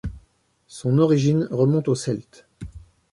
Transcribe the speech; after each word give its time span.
Son 0.65 0.97
origine 0.97 1.47
remonte 1.51 1.87
aux 1.87 1.93
Celtes. 1.93 2.47